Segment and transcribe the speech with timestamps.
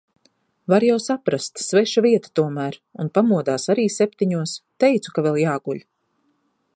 [0.71, 2.79] Var jau saprast, sveša vieta tomēr.
[3.05, 5.85] Un pamodās arī septiņos, teicu, ka vēl jāguļ.